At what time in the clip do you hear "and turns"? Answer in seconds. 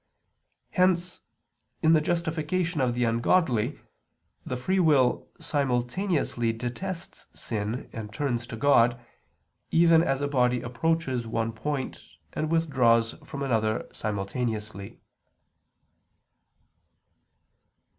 7.93-8.47